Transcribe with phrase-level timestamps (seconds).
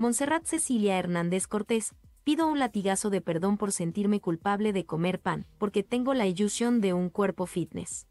[0.00, 1.92] Montserrat Cecilia Hernández Cortés,
[2.24, 6.80] pido un latigazo de perdón por sentirme culpable de comer pan, porque tengo la ilusión
[6.80, 8.06] de un cuerpo fitness.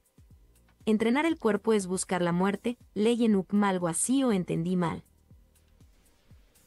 [0.86, 5.04] Entrenar el cuerpo es buscar la muerte, leyen algo así o entendí mal.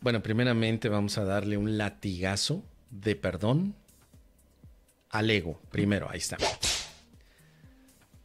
[0.01, 3.77] Bueno, primeramente vamos a darle un latigazo de perdón
[5.11, 5.61] al ego.
[5.71, 6.37] Primero, ahí está.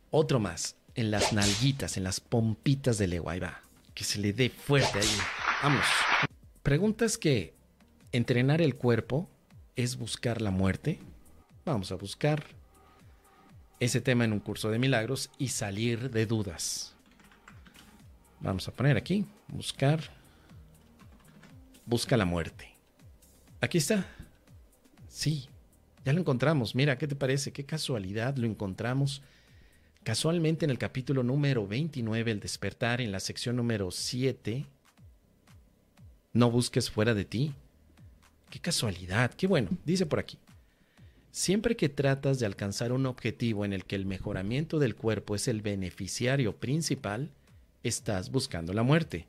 [0.09, 3.29] Otro más, en las nalguitas, en las pompitas del ego.
[3.29, 3.61] Ahí va.
[3.93, 5.17] Que se le dé fuerte ahí.
[5.61, 5.85] Vamos.
[6.67, 7.53] Preguntas que
[8.11, 9.29] entrenar el cuerpo
[9.77, 10.99] es buscar la muerte.
[11.63, 12.43] Vamos a buscar
[13.79, 16.93] ese tema en un curso de milagros y salir de dudas.
[18.41, 20.01] Vamos a poner aquí, buscar,
[21.85, 22.75] busca la muerte.
[23.61, 24.05] Aquí está.
[25.07, 25.47] Sí,
[26.03, 26.75] ya lo encontramos.
[26.75, 27.53] Mira, ¿qué te parece?
[27.53, 29.21] Qué casualidad lo encontramos.
[30.03, 34.65] Casualmente en el capítulo número 29, el despertar, en la sección número 7,
[36.37, 37.53] no busques fuera de ti.
[38.49, 40.37] Qué casualidad, qué bueno, dice por aquí.
[41.31, 45.47] Siempre que tratas de alcanzar un objetivo en el que el mejoramiento del cuerpo es
[45.47, 47.29] el beneficiario principal,
[47.83, 49.25] estás buscando la muerte,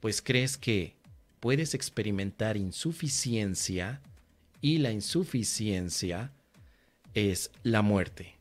[0.00, 0.94] pues crees que
[1.40, 4.00] puedes experimentar insuficiencia
[4.60, 6.32] y la insuficiencia
[7.14, 8.34] es la muerte.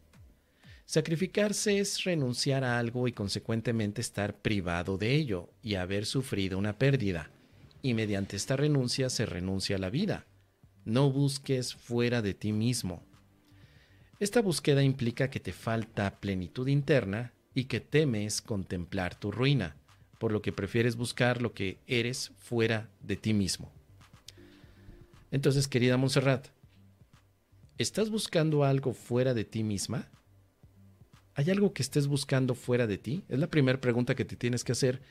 [0.86, 6.78] Sacrificarse es renunciar a algo y consecuentemente estar privado de ello y haber sufrido una
[6.78, 7.31] pérdida
[7.84, 10.26] y mediante esta renuncia se renuncia a la vida.
[10.86, 13.03] No busques fuera de ti mismo.
[14.20, 19.75] Esta búsqueda implica que te falta plenitud interna y que temes contemplar tu ruina,
[20.17, 23.70] por lo que prefieres buscar lo que eres fuera de ti mismo.
[25.30, 26.47] Entonces, querida Montserrat,
[27.78, 30.08] ¿estás buscando algo fuera de ti misma?
[31.36, 33.23] ¿Hay algo que estés buscando fuera de ti?
[33.28, 35.02] Es la primera pregunta que te tienes que hacer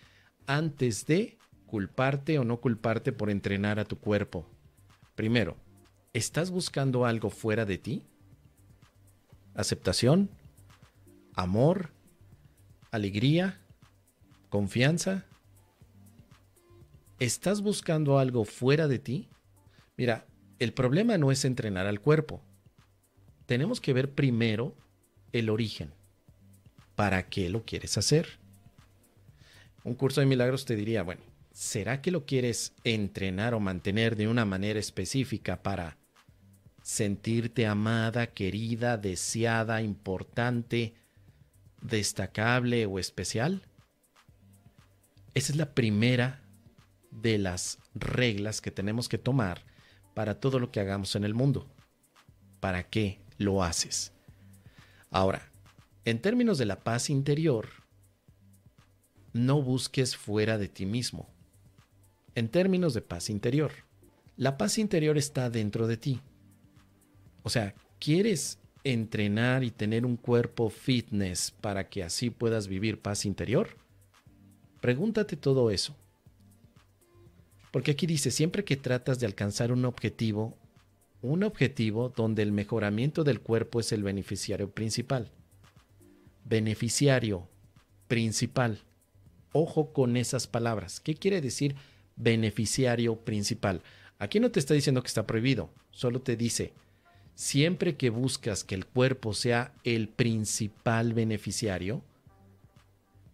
[0.46, 1.36] antes de
[1.72, 4.44] culparte o no culparte por entrenar a tu cuerpo.
[5.14, 5.56] Primero,
[6.12, 8.02] ¿estás buscando algo fuera de ti?
[9.54, 10.28] ¿Aceptación?
[11.34, 11.88] ¿Amor?
[12.90, 13.58] ¿Alegría?
[14.50, 15.24] ¿Confianza?
[17.18, 19.30] ¿Estás buscando algo fuera de ti?
[19.96, 20.26] Mira,
[20.58, 22.42] el problema no es entrenar al cuerpo.
[23.46, 24.76] Tenemos que ver primero
[25.32, 25.94] el origen.
[26.96, 28.28] ¿Para qué lo quieres hacer?
[29.84, 34.28] Un curso de milagros te diría, bueno, ¿será que lo quieres entrenar o mantener de
[34.28, 35.98] una manera específica para
[36.82, 40.94] sentirte amada, querida, deseada, importante,
[41.80, 43.62] destacable o especial?
[45.34, 46.42] Esa es la primera
[47.10, 49.62] de las reglas que tenemos que tomar
[50.14, 51.66] para todo lo que hagamos en el mundo.
[52.60, 54.12] ¿Para qué lo haces?
[55.10, 55.50] Ahora,
[56.04, 57.68] en términos de la paz interior,
[59.32, 61.31] no busques fuera de ti mismo
[62.34, 63.72] en términos de paz interior.
[64.36, 66.20] La paz interior está dentro de ti.
[67.42, 73.24] O sea, ¿quieres entrenar y tener un cuerpo fitness para que así puedas vivir paz
[73.24, 73.76] interior?
[74.80, 75.96] Pregúntate todo eso.
[77.70, 80.56] Porque aquí dice, siempre que tratas de alcanzar un objetivo,
[81.22, 85.30] un objetivo donde el mejoramiento del cuerpo es el beneficiario principal.
[86.44, 87.48] Beneficiario
[88.08, 88.80] principal.
[89.52, 91.00] Ojo con esas palabras.
[91.00, 91.76] ¿Qué quiere decir
[92.16, 93.82] beneficiario principal.
[94.18, 96.72] Aquí no te está diciendo que está prohibido, solo te dice,
[97.34, 102.02] siempre que buscas que el cuerpo sea el principal beneficiario,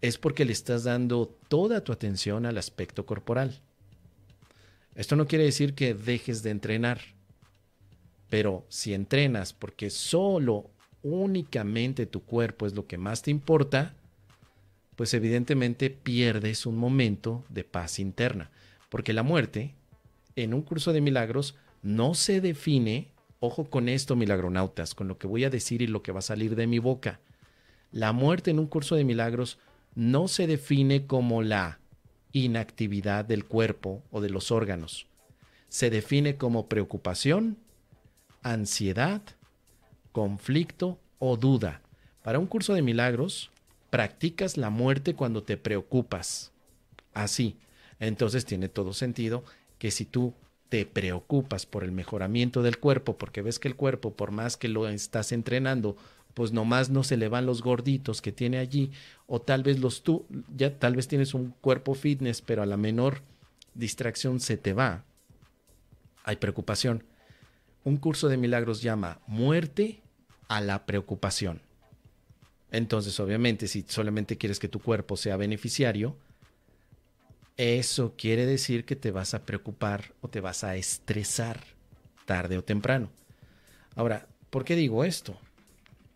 [0.01, 3.61] es porque le estás dando toda tu atención al aspecto corporal.
[4.95, 7.01] Esto no quiere decir que dejes de entrenar,
[8.29, 10.71] pero si entrenas porque solo,
[11.03, 13.95] únicamente tu cuerpo es lo que más te importa,
[14.99, 18.51] pues evidentemente pierdes un momento de paz interna.
[18.89, 19.77] Porque la muerte,
[20.35, 25.29] en un curso de milagros, no se define, ojo con esto, milagronautas, con lo que
[25.29, 27.21] voy a decir y lo que va a salir de mi boca.
[27.93, 29.61] La muerte en un curso de milagros
[29.95, 31.79] no se define como la
[32.33, 35.07] inactividad del cuerpo o de los órganos.
[35.69, 37.57] Se define como preocupación,
[38.43, 39.23] ansiedad,
[40.11, 41.83] conflicto o duda.
[42.25, 43.53] Para un curso de milagros,
[43.91, 46.53] practicas la muerte cuando te preocupas.
[47.15, 47.57] Así,
[47.99, 49.45] entonces tiene todo sentido
[49.79, 50.35] que si tú
[50.69, 54.69] te preocupas por el mejoramiento del cuerpo, porque ves que el cuerpo, por más que
[54.69, 55.97] lo estás entrenando,
[56.35, 58.93] pues nomás no se le van los gorditos que tiene allí,
[59.27, 62.77] o tal vez los tú, ya tal vez tienes un cuerpo fitness, pero a la
[62.77, 63.23] menor
[63.75, 65.05] distracción se te va.
[66.25, 67.05] Hay preocupación.
[67.85, 70.03] Un curso de milagros llama muerte
[70.49, 71.63] a la preocupación.
[72.71, 76.17] Entonces, obviamente, si solamente quieres que tu cuerpo sea beneficiario,
[77.57, 81.65] eso quiere decir que te vas a preocupar o te vas a estresar
[82.25, 83.11] tarde o temprano.
[83.97, 85.39] Ahora, ¿por qué digo esto?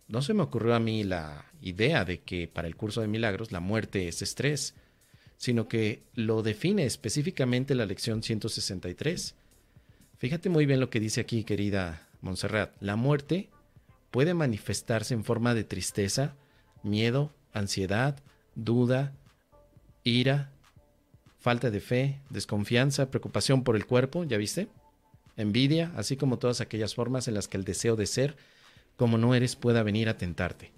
[0.09, 3.51] No se me ocurrió a mí la idea de que para el curso de milagros
[3.51, 4.75] la muerte es estrés,
[5.37, 9.35] sino que lo define específicamente la lección 163.
[10.19, 12.77] Fíjate muy bien lo que dice aquí, querida Montserrat.
[12.81, 13.49] La muerte
[14.13, 16.37] puede manifestarse en forma de tristeza,
[16.83, 18.19] miedo, ansiedad,
[18.55, 19.13] duda,
[20.05, 20.51] ira,
[21.39, 24.69] falta de fe, desconfianza, preocupación por el cuerpo, ¿ya viste?
[25.37, 28.37] Envidia, así como todas aquellas formas en las que el deseo de ser
[28.97, 30.73] como no eres pueda venir a tentarte.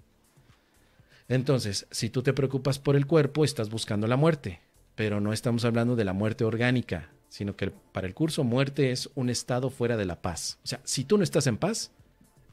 [1.27, 4.61] Entonces, si tú te preocupas por el cuerpo, estás buscando la muerte,
[4.95, 9.09] pero no estamos hablando de la muerte orgánica, sino que para el curso muerte es
[9.15, 10.59] un estado fuera de la paz.
[10.63, 11.91] O sea, si tú no estás en paz,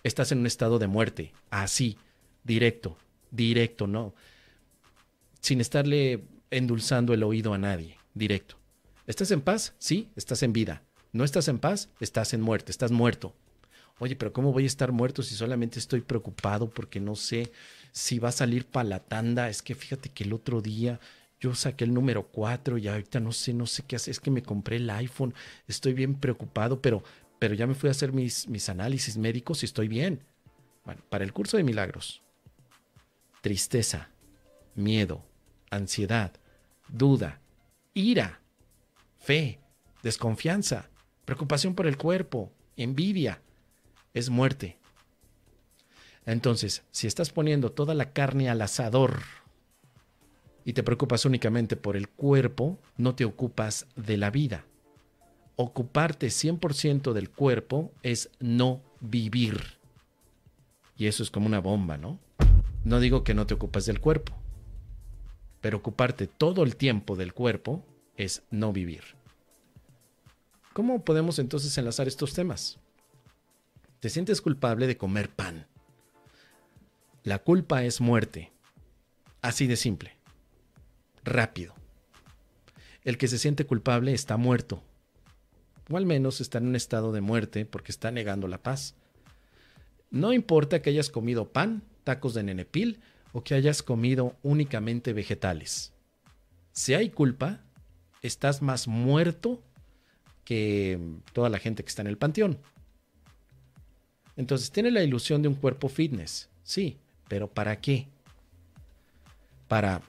[0.02, 1.98] estás en un estado de muerte, así,
[2.44, 2.96] directo,
[3.32, 4.14] directo, no,
[5.40, 8.56] sin estarle endulzando el oído a nadie directo.
[9.06, 9.74] ¿Estás en paz?
[9.78, 10.82] Sí, estás en vida.
[11.12, 11.88] ¿No estás en paz?
[11.98, 13.34] Estás en muerte, estás muerto.
[13.98, 17.52] Oye, pero ¿cómo voy a estar muerto si solamente estoy preocupado porque no sé
[17.90, 19.48] si va a salir para la tanda?
[19.48, 21.00] Es que fíjate que el otro día
[21.40, 24.12] yo saqué el número 4 y ahorita no sé, no sé qué hacer.
[24.12, 25.34] Es que me compré el iPhone,
[25.66, 27.02] estoy bien preocupado, pero,
[27.38, 30.22] pero ya me fui a hacer mis, mis análisis médicos y estoy bien.
[30.84, 32.22] Bueno, para el curso de milagros,
[33.42, 34.08] tristeza,
[34.74, 35.22] miedo,
[35.70, 36.32] ansiedad,
[36.88, 37.40] duda,
[37.92, 38.40] ira,
[39.18, 39.60] fe,
[40.02, 40.88] desconfianza,
[41.26, 43.42] preocupación por el cuerpo, envidia,
[44.14, 44.78] es muerte.
[46.24, 49.22] Entonces, si estás poniendo toda la carne al asador
[50.64, 54.64] y te preocupas únicamente por el cuerpo, no te ocupas de la vida.
[55.56, 59.78] Ocuparte 100% del cuerpo es no vivir.
[60.96, 62.20] Y eso es como una bomba, ¿no?
[62.84, 64.32] No digo que no te ocupas del cuerpo,
[65.60, 67.84] pero ocuparte todo el tiempo del cuerpo
[68.16, 69.02] es no vivir.
[70.72, 72.78] ¿Cómo podemos entonces enlazar estos temas?
[74.00, 75.66] Te sientes culpable de comer pan.
[77.22, 78.50] La culpa es muerte.
[79.42, 80.16] Así de simple.
[81.22, 81.74] Rápido.
[83.04, 84.82] El que se siente culpable está muerto.
[85.88, 88.96] O al menos está en un estado de muerte porque está negando la paz.
[90.10, 93.00] No importa que hayas comido pan, tacos de nenepil
[93.32, 95.92] o que hayas comido únicamente vegetales.
[96.72, 97.60] Si hay culpa,
[98.22, 99.62] estás más muerto
[100.44, 100.98] que
[101.32, 102.58] toda la gente que está en el panteón.
[104.36, 108.08] Entonces, tiene la ilusión de un cuerpo fitness, sí, pero ¿para qué?
[109.68, 110.02] Para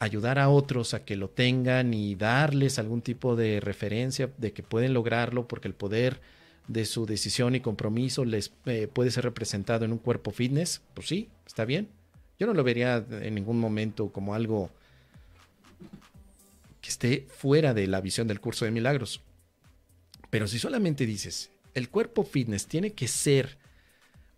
[0.00, 4.62] ayudar a otros a que lo tengan y darles algún tipo de referencia de que
[4.62, 6.20] pueden lograrlo porque el poder
[6.70, 11.08] de su decisión y compromiso les eh, puede ser representado en un cuerpo fitness, pues
[11.08, 11.88] sí, está bien.
[12.38, 14.70] Yo no lo vería en ningún momento como algo
[16.80, 19.20] que esté fuera de la visión del curso de milagros.
[20.30, 23.58] Pero si solamente dices, el cuerpo fitness tiene que ser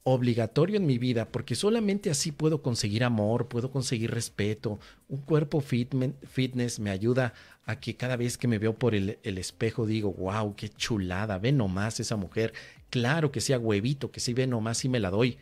[0.05, 4.81] obligatorio en mi vida porque solamente así puedo conseguir amor, puedo conseguir respeto.
[5.09, 7.35] Un cuerpo fitness me ayuda
[7.65, 11.39] a que cada vez que me veo por el, el, espejo digo, wow, qué chulada,
[11.39, 12.53] ve nomás esa mujer.
[12.91, 15.39] Claro que sea huevito, que sí ve nomás y me la doy.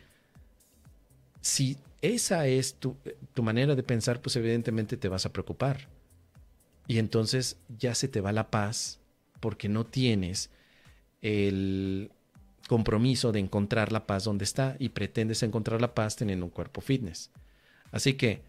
[1.41, 2.95] Si esa es tu,
[3.33, 5.87] tu manera de pensar, pues evidentemente te vas a preocupar.
[6.87, 8.99] Y entonces ya se te va la paz
[9.39, 10.51] porque no tienes
[11.21, 12.11] el
[12.71, 16.79] compromiso de encontrar la paz donde está y pretendes encontrar la paz teniendo un cuerpo
[16.79, 17.29] fitness.
[17.91, 18.41] Así que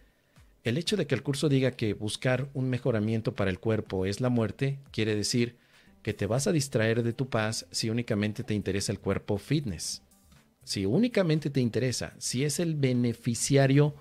[0.63, 4.21] el hecho de que el curso diga que buscar un mejoramiento para el cuerpo es
[4.21, 5.57] la muerte, quiere decir
[6.03, 10.03] que te vas a distraer de tu paz si únicamente te interesa el cuerpo fitness
[10.65, 13.95] si únicamente te interesa, si es el beneficiario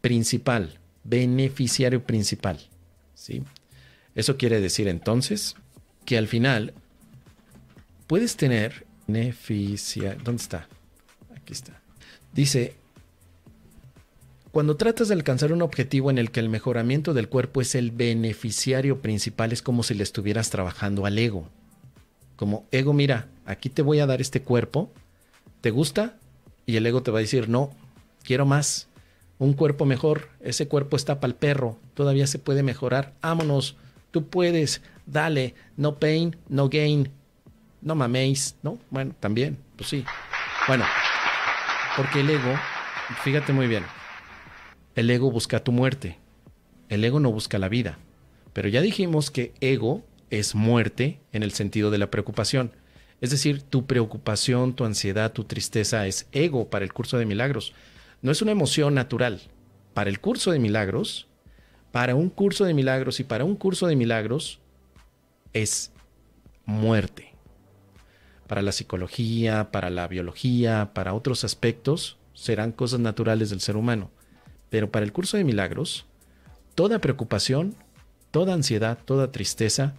[0.00, 2.60] principal, beneficiario principal,
[3.14, 3.42] ¿sí?
[4.14, 5.54] Eso quiere decir entonces
[6.04, 6.74] que al final
[8.06, 10.68] puedes tener beneficia, ¿dónde está?
[11.36, 11.80] Aquí está.
[12.32, 12.74] Dice,
[14.50, 17.90] cuando tratas de alcanzar un objetivo en el que el mejoramiento del cuerpo es el
[17.90, 21.48] beneficiario principal, es como si le estuvieras trabajando al ego.
[22.36, 24.90] Como ego, mira, aquí te voy a dar este cuerpo,
[25.62, 26.16] ¿Te gusta?
[26.66, 27.70] Y el ego te va a decir, no,
[28.24, 28.88] quiero más.
[29.38, 33.14] Un cuerpo mejor, ese cuerpo está para el perro, todavía se puede mejorar.
[33.22, 33.76] Vámonos,
[34.10, 37.10] tú puedes, dale, no pain, no gain.
[37.82, 38.78] No maméis, ¿no?
[38.90, 40.04] Bueno, también, pues sí.
[40.66, 40.84] Bueno,
[41.96, 42.54] porque el ego,
[43.22, 43.84] fíjate muy bien,
[44.94, 46.18] el ego busca tu muerte,
[46.88, 47.98] el ego no busca la vida.
[48.52, 52.72] Pero ya dijimos que ego es muerte en el sentido de la preocupación.
[53.20, 57.72] Es decir, tu preocupación, tu ansiedad, tu tristeza es ego para el curso de milagros.
[58.20, 59.40] No es una emoción natural.
[59.94, 61.28] Para el curso de milagros,
[61.92, 64.60] para un curso de milagros y para un curso de milagros
[65.52, 65.92] es
[66.64, 67.31] muerte.
[68.52, 74.10] Para la psicología, para la biología, para otros aspectos, serán cosas naturales del ser humano.
[74.68, 76.04] Pero para el curso de milagros,
[76.74, 77.74] toda preocupación,
[78.30, 79.94] toda ansiedad, toda tristeza,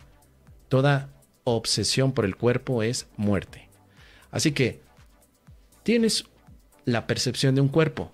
[0.70, 1.10] toda
[1.46, 3.70] obsesión por el cuerpo es muerte.
[4.30, 4.82] Así que
[5.82, 6.26] tienes
[6.86, 8.12] la percepción de un cuerpo.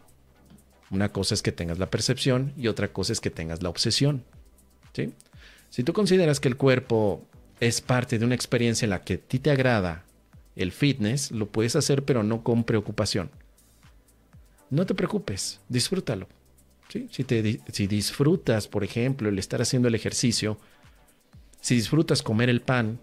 [0.90, 4.24] Una cosa es que tengas la percepción y otra cosa es que tengas la obsesión.
[4.94, 5.14] ¿sí?
[5.70, 7.28] Si tú consideras que el cuerpo
[7.60, 10.06] es parte de una experiencia en la que a ti te agrada
[10.60, 13.32] el fitness, lo puedes hacer pero no con preocupación.
[14.70, 16.28] No te preocupes, disfrútalo.
[16.90, 17.08] Si,
[17.72, 20.60] si disfrutas, por ejemplo, el estar haciendo el ejercicio,
[21.62, 23.00] si disfrutas comer el pan,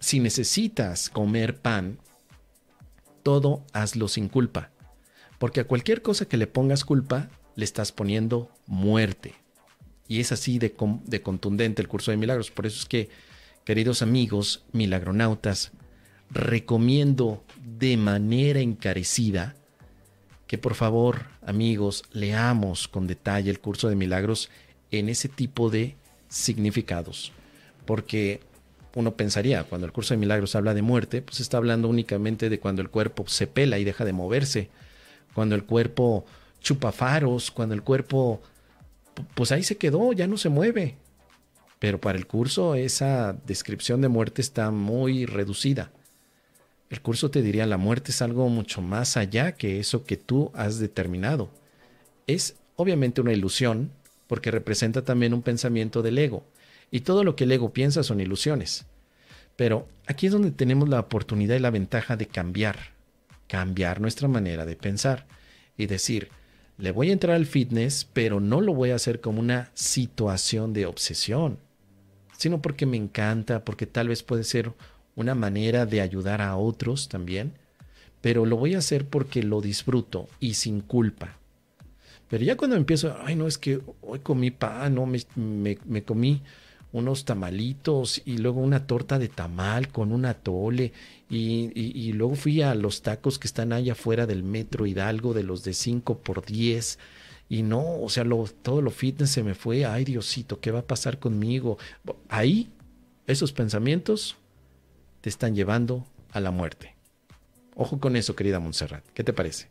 [0.00, 1.98] si necesitas comer pan,
[3.22, 4.70] todo hazlo sin culpa.
[5.38, 9.34] Porque a cualquier cosa que le pongas culpa, le estás poniendo muerte.
[10.08, 12.50] Y es así de, de contundente el curso de milagros.
[12.50, 13.10] Por eso es que,
[13.64, 15.72] queridos amigos milagronautas,
[16.30, 17.42] recomiendo
[17.78, 19.56] de manera encarecida
[20.46, 24.48] que por favor, amigos, leamos con detalle el curso de milagros
[24.90, 25.96] en ese tipo de
[26.28, 27.32] significados.
[27.84, 28.40] Porque
[28.94, 32.60] uno pensaría, cuando el curso de milagros habla de muerte, pues está hablando únicamente de
[32.60, 34.70] cuando el cuerpo se pela y deja de moverse,
[35.34, 36.24] cuando el cuerpo
[36.60, 38.40] chupa faros, cuando el cuerpo,
[39.34, 40.96] pues ahí se quedó, ya no se mueve.
[41.78, 45.90] Pero para el curso esa descripción de muerte está muy reducida.
[46.88, 50.52] El curso te diría la muerte es algo mucho más allá que eso que tú
[50.54, 51.50] has determinado.
[52.26, 53.90] Es obviamente una ilusión
[54.26, 56.44] porque representa también un pensamiento del ego.
[56.90, 58.86] Y todo lo que el ego piensa son ilusiones.
[59.56, 62.92] Pero aquí es donde tenemos la oportunidad y la ventaja de cambiar,
[63.48, 65.26] cambiar nuestra manera de pensar
[65.76, 66.28] y decir,
[66.78, 70.72] le voy a entrar al fitness, pero no lo voy a hacer como una situación
[70.72, 71.58] de obsesión,
[72.36, 74.72] sino porque me encanta, porque tal vez puede ser
[75.16, 77.52] una manera de ayudar a otros también,
[78.20, 81.38] pero lo voy a hacer porque lo disfruto y sin culpa.
[82.28, 86.42] Pero ya cuando empiezo, ay no, es que hoy comí pan, no, me, me, comí
[86.92, 90.92] unos tamalitos y luego una torta de tamal con un atole
[91.30, 95.42] y, y, luego fui a los tacos que están allá afuera del metro Hidalgo de
[95.42, 96.98] los de 5 por 10
[97.48, 100.80] y no, o sea, lo, todo lo fitness se me fue, ay Diosito, ¿qué va
[100.80, 101.78] a pasar conmigo?
[102.28, 102.70] Ahí,
[103.26, 104.36] esos pensamientos
[105.20, 106.94] te están llevando a la muerte.
[107.74, 109.04] Ojo con eso, querida Montserrat.
[109.12, 109.68] ¿Qué te parece?